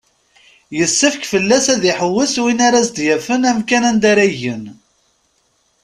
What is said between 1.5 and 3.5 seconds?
ad iḥewwes win ara as-d-yafen